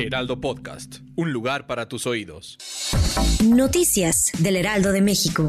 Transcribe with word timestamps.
Heraldo 0.00 0.40
Podcast, 0.40 0.98
un 1.16 1.32
lugar 1.32 1.66
para 1.66 1.88
tus 1.88 2.06
oídos. 2.06 2.56
Noticias 3.44 4.30
del 4.38 4.54
Heraldo 4.54 4.92
de 4.92 5.02
México. 5.02 5.48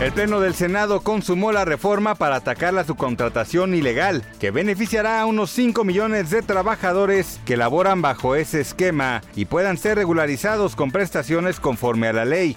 El 0.00 0.12
Pleno 0.12 0.40
del 0.40 0.54
Senado 0.54 1.02
consumó 1.02 1.52
la 1.52 1.64
reforma 1.64 2.16
para 2.16 2.34
atacar 2.34 2.74
la 2.74 2.82
subcontratación 2.82 3.76
ilegal, 3.76 4.24
que 4.40 4.50
beneficiará 4.50 5.20
a 5.20 5.26
unos 5.26 5.50
5 5.52 5.84
millones 5.84 6.30
de 6.30 6.42
trabajadores 6.42 7.40
que 7.44 7.56
laboran 7.56 8.02
bajo 8.02 8.34
ese 8.34 8.62
esquema 8.62 9.22
y 9.36 9.44
puedan 9.44 9.78
ser 9.78 9.98
regularizados 9.98 10.74
con 10.74 10.90
prestaciones 10.90 11.60
conforme 11.60 12.08
a 12.08 12.12
la 12.12 12.24
ley. 12.24 12.56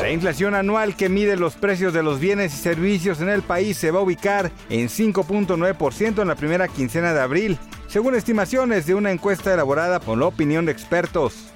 La 0.00 0.10
inflación 0.10 0.54
anual 0.54 0.94
que 0.94 1.08
mide 1.08 1.36
los 1.36 1.54
precios 1.54 1.92
de 1.92 2.02
los 2.02 2.20
bienes 2.20 2.54
y 2.54 2.58
servicios 2.58 3.20
en 3.20 3.28
el 3.28 3.42
país 3.42 3.76
se 3.76 3.90
va 3.90 4.00
a 4.00 4.02
ubicar 4.02 4.52
en 4.68 4.88
5.9% 4.88 6.22
en 6.22 6.28
la 6.28 6.34
primera 6.34 6.68
quincena 6.68 7.12
de 7.12 7.20
abril, 7.20 7.58
según 7.88 8.14
estimaciones 8.14 8.86
de 8.86 8.94
una 8.94 9.10
encuesta 9.10 9.52
elaborada 9.52 9.98
por 10.00 10.18
la 10.18 10.26
opinión 10.26 10.66
de 10.66 10.72
expertos. 10.72 11.52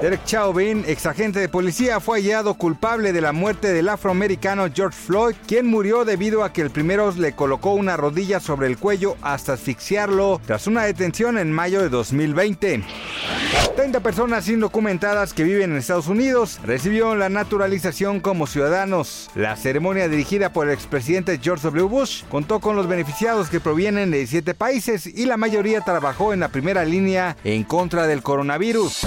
Derek 0.00 0.24
Chauvin, 0.24 0.84
ex 0.86 1.06
agente 1.06 1.40
de 1.40 1.48
policía, 1.48 2.00
fue 2.00 2.18
hallado 2.20 2.54
culpable 2.54 3.12
de 3.12 3.20
la 3.20 3.32
muerte 3.32 3.72
del 3.72 3.88
afroamericano 3.88 4.66
George 4.72 4.98
Floyd, 4.98 5.34
quien 5.46 5.66
murió 5.66 6.04
debido 6.04 6.44
a 6.44 6.52
que 6.52 6.62
el 6.62 6.70
primero 6.70 7.12
le 7.16 7.32
colocó 7.32 7.72
una 7.72 7.96
rodilla 7.96 8.40
sobre 8.40 8.66
el 8.66 8.78
cuello 8.78 9.16
hasta 9.22 9.54
asfixiarlo 9.54 10.40
tras 10.46 10.66
una 10.66 10.84
detención 10.84 11.38
en 11.38 11.52
mayo 11.52 11.80
de 11.80 11.88
2020. 11.88 12.84
30 13.76 14.00
personas 14.00 14.48
indocumentadas 14.48 15.32
que 15.32 15.44
viven 15.44 15.72
en 15.72 15.76
Estados 15.76 16.08
Unidos 16.08 16.60
recibieron 16.64 17.18
la 17.18 17.28
naturalización 17.28 18.20
como 18.20 18.46
ciudadanos. 18.46 19.30
La 19.34 19.56
ceremonia 19.56 20.08
dirigida 20.08 20.52
por 20.52 20.66
el 20.66 20.74
expresidente 20.74 21.38
George 21.42 21.62
W. 21.68 21.84
Bush 21.84 22.24
contó 22.30 22.60
con 22.60 22.76
los 22.76 22.88
beneficiados 22.88 23.48
que 23.48 23.60
provienen 23.60 24.10
de 24.10 24.26
7 24.26 24.54
países 24.54 25.06
y 25.06 25.26
la 25.26 25.36
mayoría 25.36 25.80
trabajó 25.82 26.32
en 26.32 26.40
la 26.40 26.48
primera 26.48 26.84
línea 26.84 27.36
en 27.44 27.64
contra 27.64 28.06
del 28.06 28.22
coronavirus. 28.22 29.06